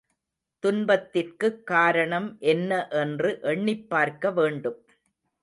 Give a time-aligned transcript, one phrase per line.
[0.63, 4.79] துன்பத்திற்குக் காரணம் என்ன என்று எண்ணிப்பார்க்க வேண்டும்.